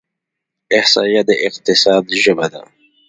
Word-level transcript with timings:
احصایه 0.77 1.21
د 1.29 1.29
اقتصاد 1.47 2.03
ژبه 2.21 2.47
ده. 2.53 2.61